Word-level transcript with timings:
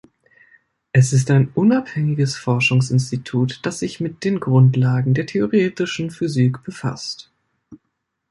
Es 0.93 1.13
ist 1.13 1.29
ein 1.29 1.51
unabhängiges 1.53 2.35
Forschungsinstitut, 2.35 3.59
das 3.61 3.77
sich 3.77 3.99
mit 3.99 4.23
den 4.23 4.39
Grundlagen 4.39 5.13
der 5.13 5.27
Theoretischen 5.27 6.09
Physik 6.09 6.63
befasst. 6.63 7.31